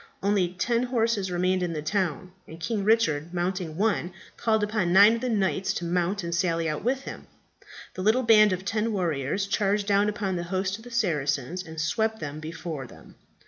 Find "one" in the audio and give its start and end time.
3.77-4.11